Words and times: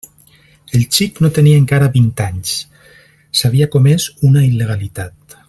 El 0.77 0.85
xic 0.95 1.19
no 1.25 1.29
tenia 1.35 1.59
encara 1.63 1.91
vint 1.99 2.09
anys; 2.27 2.55
s'havia 3.41 3.69
comès 3.77 4.09
una 4.31 4.45
il·legalitat. 4.51 5.39